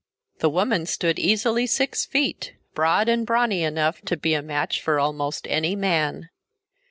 The 0.39 0.49
woman 0.49 0.87
stood 0.87 1.19
easily 1.19 1.67
six 1.67 2.07
feet, 2.07 2.55
broad 2.73 3.07
and 3.07 3.23
brawny 3.23 3.61
enough 3.61 4.01
to 4.05 4.17
be 4.17 4.33
a 4.33 4.41
match 4.41 4.81
for 4.81 4.99
almost 4.99 5.45
any 5.47 5.75
man. 5.75 6.31